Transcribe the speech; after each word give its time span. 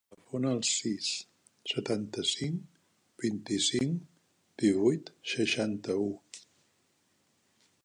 Telefona 0.11 0.51
al 0.55 0.59
sis, 0.67 1.09
setanta-cinc, 1.73 2.79
vint-i-cinc, 3.25 4.01
divuit, 4.63 5.15
seixanta-u. 5.35 6.11